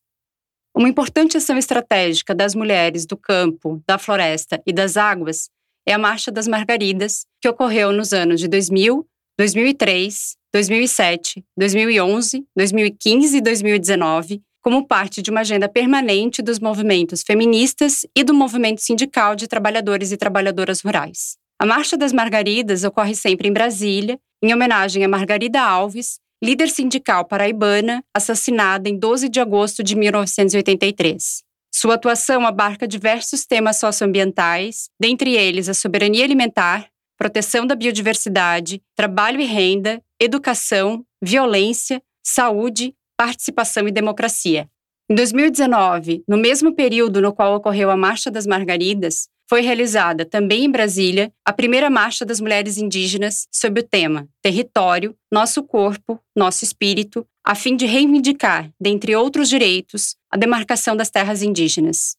Uma 0.75 0.87
importante 0.87 1.37
ação 1.37 1.57
estratégica 1.57 2.33
das 2.33 2.55
mulheres 2.55 3.05
do 3.05 3.17
campo, 3.17 3.83
da 3.85 3.97
floresta 3.97 4.61
e 4.65 4.71
das 4.71 4.95
águas 4.95 5.49
é 5.85 5.93
a 5.93 5.97
Marcha 5.97 6.31
das 6.31 6.47
Margaridas, 6.47 7.25
que 7.41 7.49
ocorreu 7.49 7.91
nos 7.91 8.13
anos 8.13 8.39
de 8.39 8.47
2000, 8.47 9.05
2003, 9.37 10.37
2007, 10.53 11.43
2011, 11.57 12.45
2015 12.55 13.37
e 13.37 13.41
2019, 13.41 14.41
como 14.61 14.87
parte 14.87 15.21
de 15.21 15.31
uma 15.31 15.41
agenda 15.41 15.67
permanente 15.67 16.41
dos 16.41 16.59
movimentos 16.59 17.23
feministas 17.23 18.05
e 18.15 18.23
do 18.23 18.33
movimento 18.33 18.81
sindical 18.81 19.35
de 19.35 19.47
trabalhadores 19.47 20.11
e 20.11 20.17
trabalhadoras 20.17 20.81
rurais. 20.81 21.40
A 21.61 21.65
Marcha 21.67 21.95
das 21.95 22.11
Margaridas 22.11 22.83
ocorre 22.83 23.13
sempre 23.13 23.47
em 23.47 23.53
Brasília, 23.53 24.19
em 24.41 24.51
homenagem 24.51 25.05
a 25.05 25.07
Margarida 25.07 25.61
Alves, 25.61 26.17
líder 26.43 26.69
sindical 26.69 27.23
paraibana, 27.23 28.03
assassinada 28.17 28.89
em 28.89 28.97
12 28.97 29.29
de 29.29 29.39
agosto 29.39 29.83
de 29.83 29.95
1983. 29.95 31.43
Sua 31.71 31.93
atuação 31.93 32.47
abarca 32.47 32.87
diversos 32.87 33.45
temas 33.45 33.77
socioambientais, 33.77 34.89
dentre 34.99 35.35
eles 35.35 35.69
a 35.69 35.75
soberania 35.75 36.25
alimentar, 36.25 36.89
proteção 37.15 37.67
da 37.67 37.75
biodiversidade, 37.75 38.81
trabalho 38.95 39.39
e 39.39 39.45
renda, 39.45 40.01
educação, 40.19 41.05
violência, 41.23 42.01
saúde, 42.25 42.95
participação 43.15 43.87
e 43.87 43.91
democracia. 43.91 44.67
Em 45.07 45.13
2019, 45.13 46.23
no 46.27 46.37
mesmo 46.37 46.73
período 46.73 47.21
no 47.21 47.31
qual 47.31 47.53
ocorreu 47.53 47.91
a 47.91 47.95
Marcha 47.95 48.31
das 48.31 48.47
Margaridas, 48.47 49.27
foi 49.51 49.59
realizada 49.59 50.23
também 50.23 50.63
em 50.63 50.71
Brasília 50.71 51.29
a 51.43 51.51
primeira 51.51 51.89
marcha 51.89 52.23
das 52.23 52.39
mulheres 52.39 52.77
indígenas 52.77 53.49
sob 53.51 53.81
o 53.81 53.83
tema 53.83 54.25
Território, 54.41 55.13
Nosso 55.29 55.61
Corpo, 55.61 56.17
Nosso 56.33 56.63
Espírito, 56.63 57.27
a 57.45 57.53
fim 57.53 57.75
de 57.75 57.85
reivindicar, 57.85 58.71
dentre 58.79 59.13
outros 59.13 59.49
direitos, 59.49 60.15
a 60.31 60.37
demarcação 60.37 60.95
das 60.95 61.09
terras 61.09 61.43
indígenas. 61.43 62.15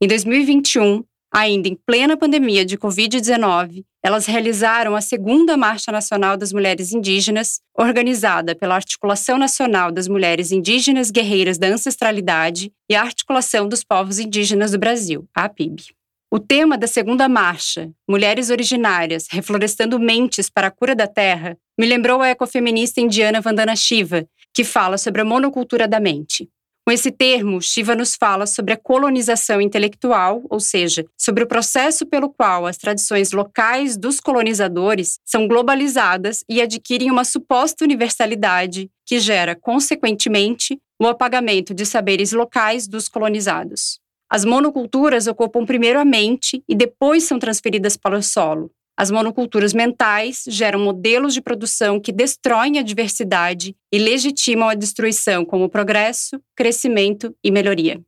Em 0.00 0.06
2021, 0.06 1.02
ainda 1.34 1.66
em 1.66 1.74
plena 1.74 2.16
pandemia 2.16 2.64
de 2.64 2.78
Covid-19, 2.78 3.84
elas 4.00 4.26
realizaram 4.26 4.94
a 4.94 5.00
segunda 5.00 5.56
Marcha 5.56 5.90
Nacional 5.90 6.36
das 6.36 6.52
Mulheres 6.52 6.92
Indígenas, 6.92 7.60
organizada 7.76 8.54
pela 8.54 8.76
Articulação 8.76 9.36
Nacional 9.36 9.90
das 9.90 10.06
Mulheres 10.06 10.52
Indígenas 10.52 11.10
Guerreiras 11.10 11.58
da 11.58 11.66
Ancestralidade 11.66 12.72
e 12.88 12.94
a 12.94 13.02
Articulação 13.02 13.68
dos 13.68 13.82
Povos 13.82 14.20
Indígenas 14.20 14.70
do 14.70 14.78
Brasil, 14.78 15.28
a 15.34 15.42
APIB. 15.42 15.97
O 16.30 16.38
tema 16.38 16.76
da 16.76 16.86
segunda 16.86 17.26
marcha, 17.26 17.90
Mulheres 18.06 18.50
Originárias 18.50 19.28
Reflorestando 19.30 19.98
Mentes 19.98 20.50
para 20.50 20.66
a 20.66 20.70
Cura 20.70 20.94
da 20.94 21.06
Terra, 21.06 21.56
me 21.78 21.86
lembrou 21.86 22.20
a 22.20 22.28
ecofeminista 22.28 23.00
indiana 23.00 23.40
Vandana 23.40 23.74
Shiva, 23.74 24.28
que 24.52 24.62
fala 24.62 24.98
sobre 24.98 25.22
a 25.22 25.24
monocultura 25.24 25.88
da 25.88 25.98
mente. 25.98 26.46
Com 26.86 26.92
esse 26.92 27.10
termo, 27.10 27.62
Shiva 27.62 27.94
nos 27.94 28.14
fala 28.14 28.46
sobre 28.46 28.74
a 28.74 28.76
colonização 28.76 29.58
intelectual, 29.58 30.42
ou 30.50 30.60
seja, 30.60 31.06
sobre 31.16 31.44
o 31.44 31.46
processo 31.46 32.04
pelo 32.04 32.28
qual 32.28 32.66
as 32.66 32.76
tradições 32.76 33.32
locais 33.32 33.96
dos 33.96 34.20
colonizadores 34.20 35.18
são 35.24 35.48
globalizadas 35.48 36.44
e 36.46 36.60
adquirem 36.60 37.10
uma 37.10 37.24
suposta 37.24 37.86
universalidade 37.86 38.90
que 39.06 39.18
gera, 39.18 39.56
consequentemente, 39.56 40.78
o 41.00 41.06
apagamento 41.06 41.72
de 41.72 41.86
saberes 41.86 42.32
locais 42.32 42.86
dos 42.86 43.08
colonizados. 43.08 43.98
As 44.30 44.44
monoculturas 44.44 45.26
ocupam 45.26 45.64
primeiro 45.64 45.98
a 45.98 46.04
mente 46.04 46.62
e 46.68 46.74
depois 46.74 47.24
são 47.24 47.38
transferidas 47.38 47.96
para 47.96 48.18
o 48.18 48.22
solo. 48.22 48.70
As 48.94 49.10
monoculturas 49.10 49.72
mentais 49.72 50.42
geram 50.48 50.80
modelos 50.80 51.32
de 51.32 51.40
produção 51.40 52.00
que 52.00 52.12
destroem 52.12 52.78
a 52.78 52.82
diversidade 52.82 53.76
e 53.92 53.98
legitimam 53.98 54.68
a 54.68 54.74
destruição 54.74 55.44
como 55.44 55.68
progresso, 55.68 56.42
crescimento 56.56 57.34
e 57.42 57.50
melhoria. 57.50 58.02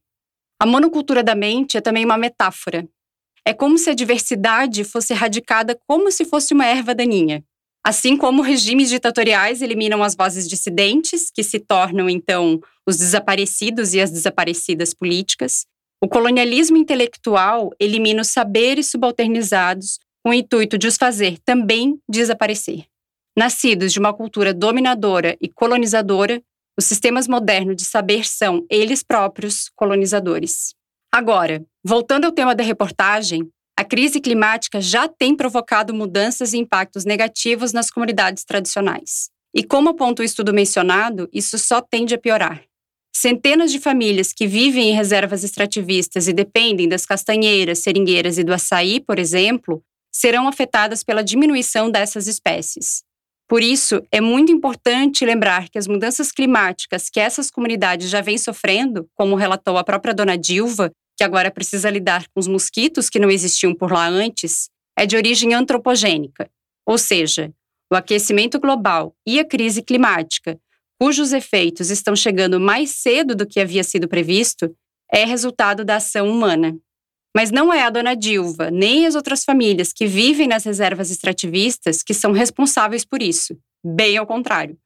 A 0.60 0.66
monocultura 0.66 1.22
da 1.22 1.34
mente 1.34 1.78
é 1.78 1.80
também 1.80 2.04
uma 2.04 2.18
metáfora. 2.18 2.86
É 3.46 3.54
como 3.54 3.78
se 3.78 3.88
a 3.88 3.94
diversidade 3.94 4.84
fosse 4.84 5.12
erradicada 5.12 5.78
como 5.86 6.10
se 6.10 6.24
fosse 6.24 6.52
uma 6.52 6.66
erva 6.66 6.94
daninha. 6.94 7.42
Assim 7.82 8.14
como 8.16 8.42
regimes 8.42 8.90
ditatoriais 8.90 9.62
eliminam 9.62 10.02
as 10.02 10.14
vozes 10.14 10.46
dissidentes, 10.46 11.30
que 11.30 11.42
se 11.42 11.58
tornam 11.60 12.10
então 12.10 12.60
os 12.86 12.98
desaparecidos 12.98 13.94
e 13.94 14.00
as 14.00 14.10
desaparecidas 14.10 14.92
políticas, 14.92 15.66
o 16.02 16.08
colonialismo 16.08 16.78
intelectual 16.78 17.70
elimina 17.78 18.22
os 18.22 18.28
saberes 18.28 18.90
subalternizados 18.90 19.98
com 20.24 20.30
o 20.30 20.34
intuito 20.34 20.78
de 20.78 20.86
os 20.86 20.96
fazer 20.96 21.38
também 21.44 21.98
desaparecer. 22.08 22.86
Nascidos 23.36 23.92
de 23.92 23.98
uma 23.98 24.12
cultura 24.12 24.54
dominadora 24.54 25.36
e 25.40 25.48
colonizadora, 25.48 26.42
os 26.78 26.86
sistemas 26.86 27.28
modernos 27.28 27.76
de 27.76 27.84
saber 27.84 28.26
são, 28.26 28.64
eles 28.70 29.02
próprios, 29.02 29.70
colonizadores. 29.76 30.74
Agora, 31.12 31.62
voltando 31.84 32.24
ao 32.24 32.32
tema 32.32 32.54
da 32.54 32.64
reportagem, 32.64 33.48
a 33.78 33.84
crise 33.84 34.20
climática 34.20 34.80
já 34.80 35.08
tem 35.08 35.36
provocado 35.36 35.92
mudanças 35.92 36.52
e 36.52 36.58
impactos 36.58 37.04
negativos 37.04 37.72
nas 37.72 37.90
comunidades 37.90 38.44
tradicionais. 38.44 39.30
E 39.54 39.64
como 39.64 39.90
aponta 39.90 40.22
o 40.22 40.24
estudo 40.24 40.52
mencionado, 40.52 41.28
isso 41.32 41.58
só 41.58 41.80
tende 41.80 42.14
a 42.14 42.18
piorar. 42.18 42.62
Centenas 43.12 43.72
de 43.72 43.78
famílias 43.78 44.32
que 44.32 44.46
vivem 44.46 44.90
em 44.90 44.94
reservas 44.94 45.44
extrativistas 45.44 46.28
e 46.28 46.32
dependem 46.32 46.88
das 46.88 47.04
castanheiras, 47.04 47.80
seringueiras 47.80 48.38
e 48.38 48.44
do 48.44 48.54
açaí, 48.54 49.00
por 49.00 49.18
exemplo, 49.18 49.82
serão 50.12 50.48
afetadas 50.48 51.02
pela 51.02 51.22
diminuição 51.22 51.90
dessas 51.90 52.26
espécies. 52.26 53.02
Por 53.48 53.62
isso, 53.62 54.00
é 54.12 54.20
muito 54.20 54.52
importante 54.52 55.24
lembrar 55.24 55.68
que 55.68 55.76
as 55.76 55.88
mudanças 55.88 56.30
climáticas 56.30 57.10
que 57.10 57.18
essas 57.18 57.50
comunidades 57.50 58.08
já 58.08 58.20
vêm 58.20 58.38
sofrendo, 58.38 59.08
como 59.14 59.34
relatou 59.34 59.76
a 59.76 59.82
própria 59.82 60.14
dona 60.14 60.38
Dilva, 60.38 60.92
que 61.18 61.24
agora 61.24 61.50
precisa 61.50 61.90
lidar 61.90 62.28
com 62.28 62.38
os 62.38 62.46
mosquitos 62.46 63.10
que 63.10 63.18
não 63.18 63.28
existiam 63.28 63.74
por 63.74 63.90
lá 63.92 64.08
antes, 64.08 64.70
é 64.96 65.04
de 65.04 65.16
origem 65.16 65.52
antropogênica, 65.52 66.48
ou 66.86 66.96
seja, 66.96 67.52
o 67.92 67.96
aquecimento 67.96 68.60
global 68.60 69.14
e 69.26 69.40
a 69.40 69.44
crise 69.44 69.82
climática 69.82 70.56
cujos 71.00 71.32
efeitos 71.32 71.88
estão 71.88 72.14
chegando 72.14 72.60
mais 72.60 72.90
cedo 72.90 73.34
do 73.34 73.46
que 73.46 73.58
havia 73.58 73.82
sido 73.82 74.06
previsto, 74.06 74.70
é 75.10 75.24
resultado 75.24 75.82
da 75.82 75.96
ação 75.96 76.28
humana. 76.28 76.76
Mas 77.34 77.50
não 77.50 77.72
é 77.72 77.82
a 77.84 77.90
dona 77.90 78.14
Dilva, 78.14 78.70
nem 78.70 79.06
as 79.06 79.14
outras 79.14 79.42
famílias 79.42 79.94
que 79.94 80.06
vivem 80.06 80.46
nas 80.46 80.64
reservas 80.64 81.10
extrativistas 81.10 82.02
que 82.02 82.12
são 82.12 82.32
responsáveis 82.32 83.02
por 83.02 83.22
isso. 83.22 83.56
Bem 83.82 84.18
ao 84.18 84.26
contrário. 84.26 84.76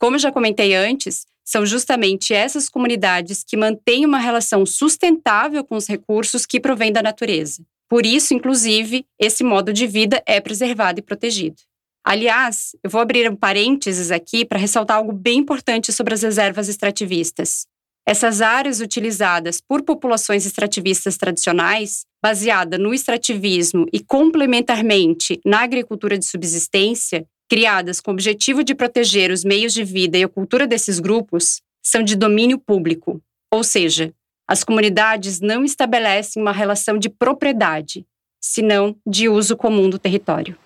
Como 0.00 0.18
já 0.18 0.32
comentei 0.32 0.74
antes, 0.74 1.26
são 1.44 1.64
justamente 1.64 2.34
essas 2.34 2.68
comunidades 2.68 3.44
que 3.44 3.56
mantêm 3.56 4.04
uma 4.04 4.18
relação 4.18 4.66
sustentável 4.66 5.62
com 5.62 5.76
os 5.76 5.86
recursos 5.86 6.44
que 6.44 6.58
provêm 6.58 6.90
da 6.90 7.02
natureza. 7.02 7.64
Por 7.88 8.04
isso, 8.04 8.34
inclusive, 8.34 9.06
esse 9.16 9.44
modo 9.44 9.72
de 9.72 9.86
vida 9.86 10.20
é 10.26 10.40
preservado 10.40 10.98
e 10.98 11.02
protegido. 11.02 11.62
Aliás, 12.04 12.74
eu 12.82 12.90
vou 12.90 13.00
abrir 13.00 13.30
um 13.30 13.36
parênteses 13.36 14.10
aqui 14.10 14.44
para 14.44 14.58
ressaltar 14.58 14.96
algo 14.96 15.12
bem 15.12 15.38
importante 15.38 15.92
sobre 15.92 16.14
as 16.14 16.22
reservas 16.22 16.68
extrativistas. 16.68 17.66
Essas 18.04 18.40
áreas 18.40 18.80
utilizadas 18.80 19.60
por 19.60 19.82
populações 19.82 20.44
extrativistas 20.44 21.16
tradicionais, 21.16 22.04
baseada 22.20 22.76
no 22.76 22.92
extrativismo 22.92 23.86
e 23.92 24.00
complementarmente 24.00 25.40
na 25.44 25.62
agricultura 25.62 26.18
de 26.18 26.26
subsistência, 26.26 27.24
criadas 27.48 28.00
com 28.00 28.10
o 28.10 28.14
objetivo 28.14 28.64
de 28.64 28.74
proteger 28.74 29.30
os 29.30 29.44
meios 29.44 29.72
de 29.72 29.84
vida 29.84 30.18
e 30.18 30.24
a 30.24 30.28
cultura 30.28 30.66
desses 30.66 30.98
grupos, 30.98 31.60
são 31.84 32.02
de 32.02 32.16
domínio 32.16 32.58
público, 32.58 33.22
ou 33.52 33.62
seja, 33.62 34.12
as 34.48 34.64
comunidades 34.64 35.40
não 35.40 35.64
estabelecem 35.64 36.42
uma 36.42 36.52
relação 36.52 36.98
de 36.98 37.08
propriedade, 37.08 38.04
senão 38.40 38.96
de 39.06 39.28
uso 39.28 39.56
comum 39.56 39.88
do 39.88 39.98
território. 39.98 40.56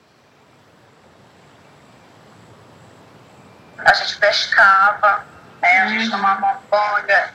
A 3.87 3.93
gente 3.95 4.17
pescava, 4.19 5.25
né? 5.63 5.81
a 5.81 5.87
gente 5.89 6.11
tomava 6.11 6.61
banho. 6.71 7.29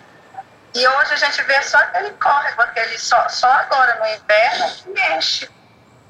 E 0.74 0.88
hoje 0.88 1.14
a 1.14 1.18
gente 1.18 1.42
vê 1.44 1.62
só 1.64 1.78
aquele 1.78 2.12
córrego, 2.12 2.62
aquele 2.62 2.98
só, 2.98 3.28
só 3.28 3.52
agora 3.52 3.96
no 4.00 4.08
inverno 4.08 4.72
que 4.76 4.90
mexe. 4.90 5.50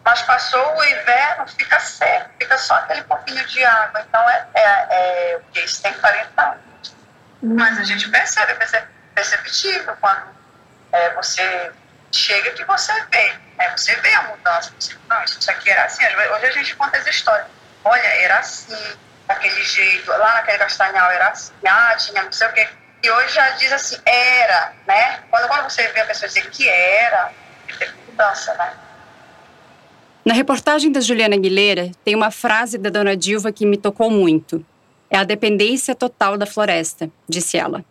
Mas 0.03 0.21
passou 0.23 0.77
o 0.77 0.83
inverno, 0.83 1.47
fica 1.47 1.79
seco, 1.79 2.29
fica 2.39 2.57
só 2.57 2.75
aquele 2.75 3.03
pouquinho 3.03 3.45
de 3.45 3.63
água. 3.63 4.01
Então 4.07 4.29
é, 4.29 4.47
é, 4.55 4.61
é 4.63 5.37
o 5.37 5.51
que? 5.51 5.59
Isso 5.61 5.81
tem 5.81 5.93
40 5.93 6.41
anos. 6.41 6.95
Mas 7.41 7.79
a 7.79 7.83
gente 7.83 8.09
percebe, 8.09 8.51
é 8.51 8.87
perceptível 9.15 9.95
quando 9.99 10.23
é, 10.91 11.13
você 11.13 11.71
chega 12.11 12.51
que 12.51 12.63
você 12.65 12.93
vê. 13.11 13.33
Né? 13.57 13.69
Você 13.77 13.95
vê 13.95 14.13
a 14.13 14.23
mudança. 14.23 14.71
Você, 14.79 14.95
não, 15.07 15.23
isso 15.23 15.49
aqui 15.49 15.69
era 15.69 15.85
assim. 15.85 16.03
Hoje 16.05 16.45
a 16.45 16.51
gente 16.51 16.75
conta 16.75 16.97
as 16.97 17.07
histórias. 17.07 17.47
Olha, 17.83 18.07
era 18.23 18.39
assim, 18.39 18.99
daquele 19.33 19.63
jeito. 19.63 20.09
Lá 20.09 20.35
naquele 20.35 20.57
castanhal 20.57 21.11
era 21.11 21.29
assim, 21.29 21.53
ah, 21.65 21.95
tinha 21.95 22.23
não 22.23 22.31
sei 22.31 22.47
o 22.47 22.53
quê. 22.53 22.67
E 23.03 23.09
hoje 23.09 23.33
já 23.33 23.49
diz 23.51 23.71
assim, 23.71 23.97
era, 24.05 24.73
né? 24.87 25.19
Quando, 25.29 25.47
quando 25.47 25.69
você 25.69 25.87
vê 25.89 26.01
a 26.01 26.05
pessoa 26.05 26.27
dizer 26.27 26.49
que 26.49 26.67
era, 26.67 27.31
tem 27.79 27.89
mudança, 28.07 28.53
né? 28.55 28.73
Na 30.23 30.35
reportagem 30.35 30.91
da 30.91 30.99
Juliana 30.99 31.35
Aguilera, 31.35 31.91
tem 32.05 32.13
uma 32.13 32.29
frase 32.29 32.77
da 32.77 32.91
dona 32.91 33.17
Dilva 33.17 33.51
que 33.51 33.65
me 33.65 33.75
tocou 33.75 34.09
muito. 34.11 34.63
É 35.09 35.17
a 35.17 35.23
dependência 35.23 35.95
total 35.95 36.37
da 36.37 36.45
floresta, 36.45 37.09
disse 37.27 37.57
ela. 37.57 37.83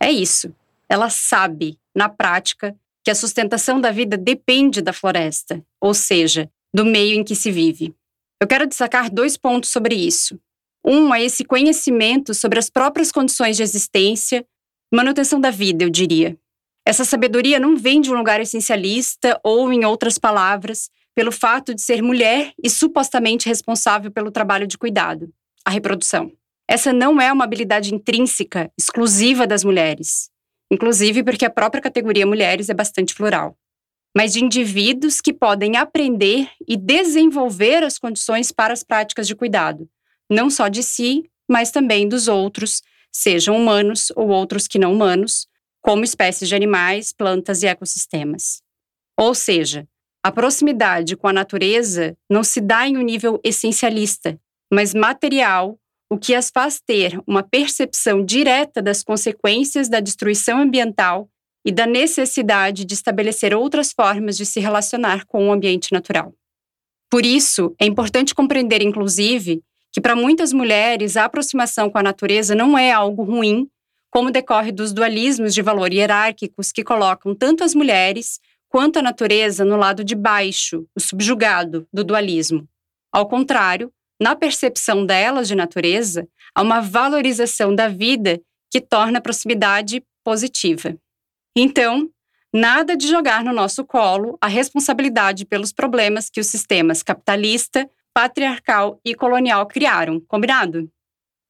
É 0.00 0.10
isso. 0.10 0.52
Ela 0.88 1.08
sabe, 1.08 1.78
na 1.94 2.08
prática, 2.08 2.74
que 3.04 3.10
a 3.10 3.14
sustentação 3.14 3.80
da 3.80 3.92
vida 3.92 4.16
depende 4.16 4.82
da 4.82 4.92
floresta, 4.92 5.62
ou 5.80 5.94
seja, 5.94 6.50
do 6.74 6.84
meio 6.84 7.14
em 7.14 7.24
que 7.24 7.36
se 7.36 7.50
vive. 7.50 7.94
Eu 8.40 8.48
quero 8.48 8.66
destacar 8.66 9.08
dois 9.08 9.36
pontos 9.36 9.70
sobre 9.70 9.94
isso. 9.94 10.38
Um 10.84 11.14
é 11.14 11.22
esse 11.22 11.44
conhecimento 11.44 12.34
sobre 12.34 12.58
as 12.58 12.68
próprias 12.68 13.12
condições 13.12 13.56
de 13.56 13.62
existência, 13.62 14.44
manutenção 14.92 15.40
da 15.40 15.50
vida, 15.50 15.84
eu 15.84 15.90
diria. 15.90 16.36
Essa 16.84 17.04
sabedoria 17.04 17.60
não 17.60 17.76
vem 17.76 18.00
de 18.00 18.10
um 18.10 18.16
lugar 18.16 18.40
essencialista 18.40 19.38
ou, 19.44 19.72
em 19.72 19.84
outras 19.84 20.18
palavras, 20.18 20.90
pelo 21.14 21.30
fato 21.30 21.74
de 21.74 21.80
ser 21.80 22.02
mulher 22.02 22.52
e 22.62 22.68
supostamente 22.68 23.48
responsável 23.48 24.10
pelo 24.10 24.32
trabalho 24.32 24.66
de 24.66 24.76
cuidado, 24.76 25.32
a 25.64 25.70
reprodução. 25.70 26.32
Essa 26.68 26.92
não 26.92 27.20
é 27.20 27.32
uma 27.32 27.44
habilidade 27.44 27.94
intrínseca, 27.94 28.72
exclusiva 28.78 29.46
das 29.46 29.62
mulheres, 29.62 30.30
inclusive 30.72 31.22
porque 31.22 31.44
a 31.44 31.50
própria 31.50 31.82
categoria 31.82 32.26
mulheres 32.26 32.68
é 32.68 32.74
bastante 32.74 33.14
plural, 33.14 33.56
mas 34.16 34.32
de 34.32 34.42
indivíduos 34.42 35.20
que 35.20 35.32
podem 35.32 35.76
aprender 35.76 36.48
e 36.66 36.76
desenvolver 36.76 37.84
as 37.84 37.98
condições 37.98 38.50
para 38.50 38.72
as 38.72 38.82
práticas 38.82 39.28
de 39.28 39.36
cuidado, 39.36 39.88
não 40.32 40.50
só 40.50 40.68
de 40.68 40.82
si, 40.82 41.30
mas 41.48 41.70
também 41.70 42.08
dos 42.08 42.28
outros, 42.28 42.82
sejam 43.12 43.56
humanos 43.56 44.10
ou 44.16 44.28
outros 44.28 44.66
que 44.66 44.78
não 44.78 44.92
humanos, 44.92 45.46
como 45.80 46.04
espécies 46.04 46.48
de 46.48 46.54
animais, 46.54 47.12
plantas 47.12 47.62
e 47.62 47.66
ecossistemas. 47.66 48.62
Ou 49.18 49.34
seja, 49.34 49.86
a 50.24 50.30
proximidade 50.30 51.16
com 51.16 51.28
a 51.28 51.32
natureza 51.32 52.16
não 52.30 52.42
se 52.42 52.60
dá 52.60 52.86
em 52.86 52.96
um 52.96 53.02
nível 53.02 53.40
essencialista, 53.44 54.38
mas 54.72 54.94
material, 54.94 55.78
o 56.08 56.16
que 56.16 56.34
as 56.34 56.50
faz 56.50 56.80
ter 56.80 57.20
uma 57.26 57.42
percepção 57.42 58.24
direta 58.24 58.80
das 58.80 59.02
consequências 59.02 59.88
da 59.88 59.98
destruição 59.98 60.60
ambiental 60.60 61.28
e 61.64 61.72
da 61.72 61.86
necessidade 61.86 62.84
de 62.84 62.94
estabelecer 62.94 63.54
outras 63.54 63.92
formas 63.92 64.36
de 64.36 64.46
se 64.46 64.60
relacionar 64.60 65.26
com 65.26 65.48
o 65.48 65.52
ambiente 65.52 65.92
natural. 65.92 66.34
Por 67.10 67.26
isso, 67.26 67.74
é 67.78 67.84
importante 67.84 68.34
compreender, 68.34 68.82
inclusive, 68.82 69.62
que 69.92 70.00
para 70.00 70.16
muitas 70.16 70.52
mulheres 70.52 71.16
a 71.16 71.24
aproximação 71.24 71.90
com 71.90 71.98
a 71.98 72.02
natureza 72.02 72.54
não 72.54 72.76
é 72.78 72.90
algo 72.90 73.22
ruim, 73.22 73.68
como 74.10 74.30
decorre 74.30 74.72
dos 74.72 74.92
dualismos 74.92 75.54
de 75.54 75.62
valor 75.62 75.92
hierárquicos 75.92 76.72
que 76.72 76.82
colocam 76.82 77.34
tanto 77.34 77.62
as 77.62 77.74
mulheres 77.74 78.40
quanto 78.68 78.98
a 78.98 79.02
natureza 79.02 79.64
no 79.64 79.76
lado 79.76 80.02
de 80.02 80.14
baixo, 80.14 80.86
o 80.96 81.00
subjugado 81.00 81.86
do 81.92 82.02
dualismo. 82.02 82.66
Ao 83.12 83.28
contrário, 83.28 83.92
na 84.20 84.34
percepção 84.34 85.04
delas 85.04 85.46
de 85.48 85.54
natureza, 85.54 86.26
há 86.54 86.62
uma 86.62 86.80
valorização 86.80 87.74
da 87.74 87.88
vida 87.88 88.40
que 88.70 88.80
torna 88.80 89.18
a 89.18 89.20
proximidade 89.20 90.02
positiva. 90.24 90.96
Então, 91.56 92.08
nada 92.54 92.96
de 92.96 93.08
jogar 93.08 93.44
no 93.44 93.52
nosso 93.52 93.84
colo 93.84 94.38
a 94.40 94.46
responsabilidade 94.46 95.44
pelos 95.44 95.72
problemas 95.72 96.30
que 96.30 96.40
os 96.40 96.46
sistemas 96.46 97.02
capitalista, 97.02 97.88
patriarcal 98.14 99.00
e 99.04 99.14
colonial 99.14 99.66
criaram, 99.66 100.20
combinado? 100.20 100.90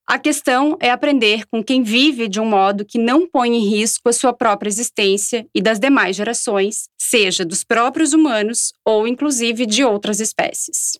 A 0.08 0.18
questão 0.18 0.76
é 0.80 0.90
aprender 0.90 1.46
com 1.46 1.62
quem 1.62 1.82
vive 1.82 2.28
de 2.28 2.40
um 2.40 2.44
modo 2.44 2.84
que 2.84 2.98
não 2.98 3.26
põe 3.26 3.54
em 3.56 3.68
risco 3.68 4.08
a 4.08 4.12
sua 4.12 4.32
própria 4.32 4.68
existência 4.68 5.46
e 5.54 5.62
das 5.62 5.78
demais 5.78 6.16
gerações, 6.16 6.88
seja 7.00 7.44
dos 7.44 7.62
próprios 7.62 8.12
humanos 8.12 8.72
ou 8.84 9.06
inclusive 9.06 9.64
de 9.64 9.84
outras 9.84 10.20
espécies. 10.20 10.98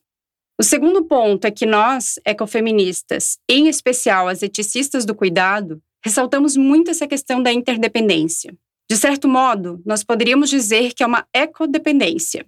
O 0.58 0.62
segundo 0.62 1.04
ponto 1.04 1.44
é 1.46 1.50
que 1.50 1.66
nós, 1.66 2.20
ecofeministas, 2.24 3.38
em 3.48 3.68
especial 3.68 4.28
as 4.28 4.42
eticistas 4.42 5.04
do 5.04 5.14
cuidado, 5.14 5.82
ressaltamos 6.04 6.56
muito 6.56 6.90
essa 6.90 7.06
questão 7.06 7.42
da 7.42 7.52
interdependência. 7.52 8.56
De 8.88 8.96
certo 8.96 9.28
modo, 9.28 9.82
nós 9.84 10.04
poderíamos 10.04 10.48
dizer 10.48 10.92
que 10.94 11.02
é 11.02 11.06
uma 11.06 11.26
ecodependência. 11.34 12.46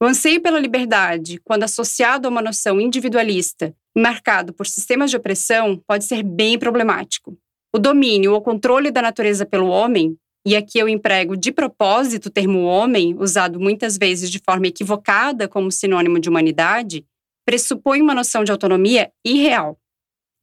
O 0.00 0.04
anseio 0.04 0.42
pela 0.42 0.60
liberdade, 0.60 1.40
quando 1.42 1.62
associado 1.62 2.28
a 2.28 2.30
uma 2.30 2.42
noção 2.42 2.78
individualista 2.78 3.74
e 3.96 4.00
marcado 4.00 4.52
por 4.52 4.66
sistemas 4.66 5.10
de 5.10 5.16
opressão, 5.16 5.82
pode 5.86 6.04
ser 6.04 6.22
bem 6.22 6.58
problemático. 6.58 7.38
O 7.74 7.78
domínio 7.78 8.34
ou 8.34 8.42
controle 8.42 8.90
da 8.90 9.00
natureza 9.00 9.46
pelo 9.46 9.68
homem, 9.68 10.14
e 10.46 10.54
aqui 10.54 10.78
eu 10.78 10.86
emprego 10.86 11.34
de 11.34 11.50
propósito 11.50 12.26
o 12.26 12.30
termo 12.30 12.64
homem, 12.64 13.16
usado 13.18 13.58
muitas 13.58 13.96
vezes 13.96 14.30
de 14.30 14.38
forma 14.38 14.66
equivocada 14.66 15.48
como 15.48 15.72
sinônimo 15.72 16.20
de 16.20 16.28
humanidade, 16.28 17.04
pressupõe 17.46 18.02
uma 18.02 18.14
noção 18.14 18.44
de 18.44 18.52
autonomia 18.52 19.10
irreal. 19.24 19.78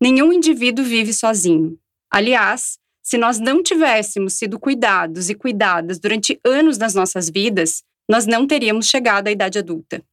Nenhum 0.01 0.33
indivíduo 0.33 0.83
vive 0.83 1.13
sozinho. 1.13 1.77
Aliás, 2.11 2.79
se 3.03 3.17
nós 3.19 3.39
não 3.39 3.61
tivéssemos 3.61 4.33
sido 4.33 4.59
cuidados 4.59 5.29
e 5.29 5.35
cuidadas 5.35 5.99
durante 5.99 6.39
anos 6.43 6.77
das 6.77 6.95
nossas 6.95 7.29
vidas, 7.29 7.83
nós 8.09 8.25
não 8.25 8.45
teríamos 8.45 8.87
chegado 8.87 9.27
à 9.27 9.31
idade 9.31 9.57
adulta. 9.57 10.03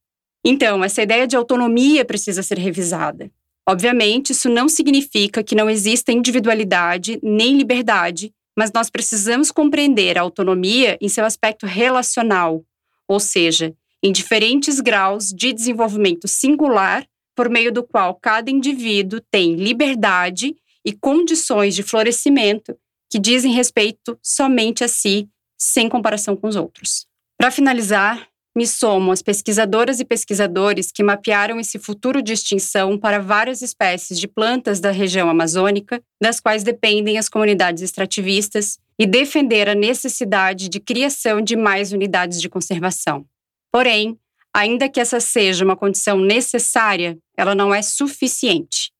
Então, 0.43 0.83
essa 0.83 1.03
ideia 1.03 1.27
de 1.27 1.35
autonomia 1.35 2.03
precisa 2.03 2.41
ser 2.41 2.57
revisada. 2.57 3.31
Obviamente, 3.67 4.31
isso 4.31 4.49
não 4.49 4.67
significa 4.67 5.43
que 5.43 5.55
não 5.55 5.69
exista 5.69 6.11
individualidade 6.11 7.19
nem 7.21 7.55
liberdade, 7.55 8.33
mas 8.57 8.71
nós 8.71 8.89
precisamos 8.89 9.51
compreender 9.51 10.17
a 10.17 10.21
autonomia 10.21 10.97
em 10.99 11.07
seu 11.07 11.23
aspecto 11.23 11.65
relacional, 11.65 12.63
ou 13.07 13.19
seja, 13.19 13.73
em 14.03 14.11
diferentes 14.11 14.79
graus 14.79 15.29
de 15.29 15.53
desenvolvimento 15.53 16.27
singular, 16.27 17.05
por 17.35 17.49
meio 17.49 17.71
do 17.71 17.83
qual 17.83 18.15
cada 18.15 18.51
indivíduo 18.51 19.21
tem 19.31 19.55
liberdade 19.55 20.55
e 20.83 20.91
condições 20.91 21.75
de 21.75 21.83
florescimento 21.83 22.75
que 23.09 23.19
dizem 23.19 23.53
respeito 23.53 24.17
somente 24.21 24.83
a 24.83 24.87
si, 24.87 25.29
sem 25.57 25.87
comparação 25.87 26.35
com 26.35 26.47
os 26.47 26.55
outros. 26.55 27.05
Para 27.41 27.49
finalizar, 27.49 28.27
me 28.55 28.67
somo 28.67 29.11
às 29.11 29.23
pesquisadoras 29.23 29.99
e 29.99 30.05
pesquisadores 30.05 30.91
que 30.91 31.01
mapearam 31.01 31.59
esse 31.59 31.79
futuro 31.79 32.21
de 32.21 32.33
extinção 32.33 32.99
para 32.99 33.17
várias 33.17 33.63
espécies 33.63 34.19
de 34.19 34.27
plantas 34.27 34.79
da 34.79 34.91
região 34.91 35.27
amazônica, 35.27 35.99
das 36.21 36.39
quais 36.39 36.61
dependem 36.61 37.17
as 37.17 37.27
comunidades 37.27 37.81
extrativistas, 37.81 38.77
e 38.99 39.07
defender 39.07 39.67
a 39.67 39.73
necessidade 39.73 40.69
de 40.69 40.79
criação 40.79 41.41
de 41.41 41.55
mais 41.55 41.91
unidades 41.91 42.39
de 42.39 42.47
conservação. 42.47 43.25
Porém, 43.71 44.19
ainda 44.53 44.87
que 44.87 44.99
essa 44.99 45.19
seja 45.19 45.65
uma 45.65 45.75
condição 45.75 46.19
necessária, 46.19 47.17
ela 47.35 47.55
não 47.55 47.73
é 47.73 47.81
suficiente. 47.81 48.91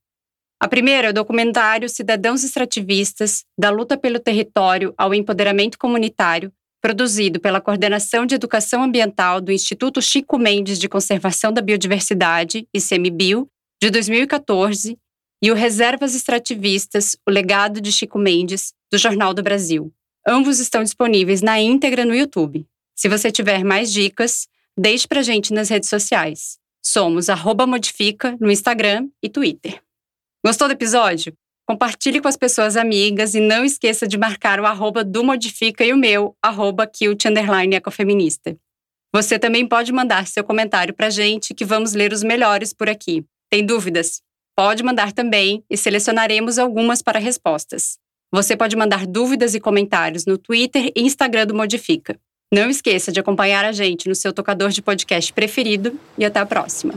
A 0.60 0.68
primeira 0.68 1.08
é 1.08 1.10
o 1.10 1.14
documentário 1.14 1.88
Cidadãos 1.88 2.44
Extrativistas, 2.44 3.46
da 3.58 3.70
luta 3.70 3.96
pelo 3.96 4.20
território 4.20 4.92
ao 4.98 5.14
empoderamento 5.14 5.78
comunitário, 5.78 6.52
produzido 6.80 7.40
pela 7.40 7.60
Coordenação 7.60 8.26
de 8.26 8.34
Educação 8.34 8.82
Ambiental 8.82 9.40
do 9.40 9.52
Instituto 9.52 10.00
Chico 10.00 10.38
Mendes 10.38 10.78
de 10.78 10.88
Conservação 10.88 11.52
da 11.52 11.60
Biodiversidade, 11.60 12.68
ICMBio, 12.72 13.48
de 13.82 13.90
2014, 13.90 14.98
e 15.42 15.50
o 15.50 15.54
Reservas 15.54 16.14
Extrativistas, 16.14 17.16
o 17.26 17.30
legado 17.30 17.80
de 17.80 17.92
Chico 17.92 18.18
Mendes, 18.18 18.72
do 18.90 18.98
Jornal 18.98 19.34
do 19.34 19.42
Brasil. 19.42 19.92
Ambos 20.26 20.58
estão 20.58 20.82
disponíveis 20.82 21.42
na 21.42 21.60
íntegra 21.60 22.04
no 22.04 22.14
YouTube. 22.14 22.66
Se 22.94 23.08
você 23.08 23.30
tiver 23.30 23.62
mais 23.62 23.92
dicas, 23.92 24.48
deixe 24.76 25.06
pra 25.06 25.22
gente 25.22 25.52
nas 25.52 25.68
redes 25.68 25.88
sociais. 25.88 26.58
Somos 26.82 27.26
Modifica 27.66 28.36
no 28.40 28.50
Instagram 28.50 29.08
e 29.22 29.28
Twitter. 29.28 29.82
Gostou 30.44 30.68
do 30.68 30.72
episódio? 30.72 31.36
Compartilhe 31.68 32.20
com 32.20 32.28
as 32.28 32.36
pessoas 32.36 32.76
amigas 32.76 33.34
e 33.34 33.40
não 33.40 33.64
esqueça 33.64 34.06
de 34.06 34.16
marcar 34.16 34.60
o 34.60 34.66
arroba 34.66 35.02
do 35.02 35.24
Modifica 35.24 35.84
e 35.84 35.92
o 35.92 35.96
meu, 35.96 36.36
arroba 36.40 36.88
ecofeminista. 37.72 38.56
Você 39.12 39.36
também 39.38 39.66
pode 39.66 39.92
mandar 39.92 40.28
seu 40.28 40.44
comentário 40.44 40.94
pra 40.94 41.10
gente 41.10 41.54
que 41.54 41.64
vamos 41.64 41.92
ler 41.92 42.12
os 42.12 42.22
melhores 42.22 42.72
por 42.72 42.88
aqui. 42.88 43.24
Tem 43.50 43.66
dúvidas? 43.66 44.22
Pode 44.56 44.82
mandar 44.82 45.12
também 45.12 45.64
e 45.68 45.76
selecionaremos 45.76 46.58
algumas 46.58 47.02
para 47.02 47.18
respostas. 47.18 47.98
Você 48.32 48.56
pode 48.56 48.76
mandar 48.76 49.06
dúvidas 49.06 49.54
e 49.54 49.60
comentários 49.60 50.24
no 50.24 50.38
Twitter 50.38 50.92
e 50.94 51.02
Instagram 51.02 51.46
do 51.46 51.54
Modifica. 51.54 52.18
Não 52.52 52.70
esqueça 52.70 53.10
de 53.10 53.18
acompanhar 53.18 53.64
a 53.64 53.72
gente 53.72 54.08
no 54.08 54.14
seu 54.14 54.32
tocador 54.32 54.70
de 54.70 54.80
podcast 54.80 55.32
preferido 55.32 55.98
e 56.16 56.24
até 56.24 56.38
a 56.38 56.46
próxima. 56.46 56.94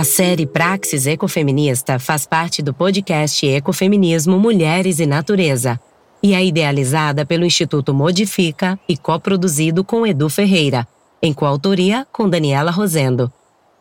A 0.00 0.04
série 0.04 0.46
Praxis 0.46 1.06
Ecofeminista 1.06 1.98
faz 1.98 2.24
parte 2.24 2.62
do 2.62 2.72
podcast 2.72 3.46
Ecofeminismo 3.46 4.38
Mulheres 4.38 4.98
e 4.98 5.04
Natureza 5.04 5.78
e 6.22 6.32
é 6.32 6.42
idealizada 6.42 7.26
pelo 7.26 7.44
Instituto 7.44 7.92
Modifica 7.92 8.80
e 8.88 8.96
coproduzido 8.96 9.84
com 9.84 10.06
Edu 10.06 10.30
Ferreira, 10.30 10.88
em 11.20 11.34
coautoria 11.34 12.06
com 12.10 12.30
Daniela 12.30 12.70
Rosendo. 12.70 13.30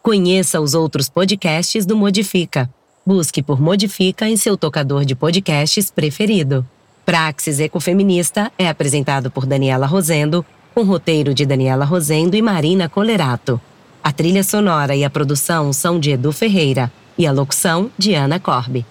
Conheça 0.03 0.59
os 0.59 0.73
outros 0.73 1.07
podcasts 1.07 1.85
do 1.85 1.95
Modifica. 1.95 2.69
Busque 3.05 3.41
por 3.41 3.61
Modifica 3.61 4.27
em 4.27 4.35
seu 4.35 4.57
tocador 4.57 5.05
de 5.05 5.15
podcasts 5.15 5.89
preferido. 5.89 6.67
Praxis 7.05 7.61
Ecofeminista 7.61 8.51
é 8.57 8.67
apresentado 8.67 9.31
por 9.31 9.45
Daniela 9.45 9.85
Rosendo, 9.85 10.45
com 10.75 10.83
roteiro 10.83 11.33
de 11.33 11.45
Daniela 11.45 11.85
Rosendo 11.85 12.35
e 12.35 12.41
Marina 12.41 12.89
Colerato. 12.89 13.61
A 14.03 14.11
trilha 14.11 14.43
sonora 14.43 14.95
e 14.95 15.03
a 15.03 15.09
produção 15.09 15.73
são 15.73 15.99
de 15.99 16.11
Edu 16.11 16.31
Ferreira 16.31 16.91
e 17.17 17.27
a 17.27 17.31
locução 17.31 17.91
de 17.97 18.13
Ana 18.13 18.39
Corbe. 18.39 18.85